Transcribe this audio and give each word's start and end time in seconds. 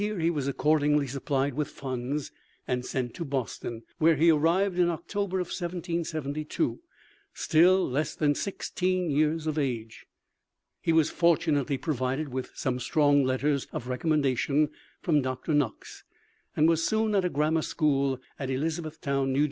He 0.03 0.31
was 0.31 0.47
accordingly 0.47 1.05
supplied 1.05 1.53
with 1.53 1.67
funds 1.67 2.31
and 2.67 2.83
sent 2.83 3.13
to 3.13 3.23
Boston, 3.23 3.83
where 3.99 4.15
he 4.15 4.31
arrived 4.31 4.79
in 4.79 4.89
October, 4.89 5.37
1772, 5.37 6.79
still 7.35 7.87
less 7.87 8.15
than 8.15 8.33
sixteen 8.33 9.11
years 9.11 9.45
of 9.45 9.59
age. 9.59 10.07
He 10.81 10.91
was 10.91 11.11
fortunately 11.11 11.77
provided 11.77 12.29
with 12.29 12.49
some 12.55 12.79
strong 12.79 13.23
letters 13.23 13.67
of 13.71 13.87
recommendation 13.87 14.69
from 15.03 15.21
Dr. 15.21 15.53
Knox, 15.53 16.03
and 16.55 16.67
was 16.67 16.83
soon 16.83 17.13
at 17.13 17.23
a 17.23 17.29
grammar 17.29 17.61
school 17.61 18.19
at 18.39 18.49
Elizabethtown, 18.49 19.29
N.J. 19.35 19.39